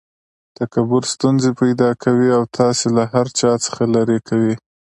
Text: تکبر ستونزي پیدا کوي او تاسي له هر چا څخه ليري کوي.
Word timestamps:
تکبر 0.57 1.03
ستونزي 1.13 1.51
پیدا 1.61 1.89
کوي 2.03 2.27
او 2.37 2.43
تاسي 2.57 2.87
له 2.97 3.03
هر 3.13 3.27
چا 3.39 3.51
څخه 3.65 3.81
ليري 3.93 4.19
کوي. 4.27 4.53